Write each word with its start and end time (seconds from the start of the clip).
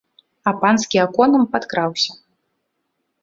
А 0.51 0.51
панскі 0.61 0.97
аконам 1.03 1.43
падкраўся. 1.55 2.11